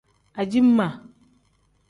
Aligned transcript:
Aciima. 0.39 0.87